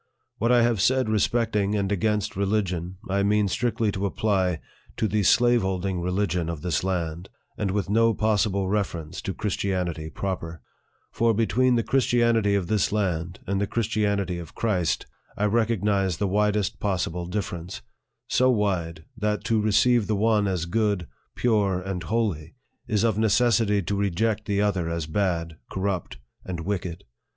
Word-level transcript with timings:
What 0.39 0.51
I 0.51 0.63
have 0.63 0.81
said 0.81 1.09
respecting 1.09 1.75
and 1.75 1.91
against 1.91 2.35
religion, 2.35 2.97
I 3.07 3.21
mean 3.21 3.47
strictly 3.47 3.91
to 3.91 4.07
apply 4.07 4.59
to 4.97 5.07
the 5.07 5.21
slaveholding 5.21 6.01
religion 6.01 6.49
of 6.49 6.63
this 6.63 6.83
land, 6.83 7.29
and 7.55 7.69
with 7.69 7.87
no 7.87 8.15
possible 8.15 8.67
reference 8.67 9.21
to 9.21 9.35
Christianity 9.35 10.09
proper; 10.09 10.63
for, 11.11 11.35
between 11.35 11.75
the 11.75 11.83
Christianity 11.83 12.55
of 12.55 12.65
this 12.65 12.91
land, 12.91 13.41
and 13.45 13.61
the 13.61 13.67
Chris 13.67 13.89
tianity 13.89 14.41
of 14.41 14.55
Christ, 14.55 15.05
I 15.37 15.45
recognize 15.45 16.17
the 16.17 16.27
widest 16.27 16.79
possible 16.79 17.27
differ 17.27 17.57
ence 17.57 17.83
so 18.27 18.49
wide, 18.49 19.05
that 19.15 19.43
to 19.43 19.61
receive 19.61 20.07
the 20.07 20.15
one 20.15 20.47
as 20.47 20.65
good, 20.65 21.05
pure, 21.35 21.79
and 21.79 22.01
holy, 22.01 22.55
is 22.87 23.03
of 23.03 23.19
necessity 23.19 23.83
to 23.83 23.95
reject 23.95 24.45
the 24.45 24.61
other 24.63 24.89
as 24.89 25.05
bad, 25.05 25.57
corrupt, 25.69 26.17
and 26.43 26.61
wicked. 26.61 27.03